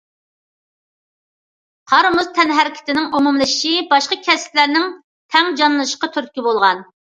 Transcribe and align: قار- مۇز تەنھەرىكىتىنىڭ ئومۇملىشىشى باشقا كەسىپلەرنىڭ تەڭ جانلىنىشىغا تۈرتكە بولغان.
قار- 1.91 2.09
مۇز 2.15 2.31
تەنھەرىكىتىنىڭ 2.39 3.07
ئومۇملىشىشى 3.19 3.85
باشقا 3.95 4.21
كەسىپلەرنىڭ 4.31 4.91
تەڭ 5.37 5.57
جانلىنىشىغا 5.63 6.15
تۈرتكە 6.19 6.51
بولغان. 6.53 6.87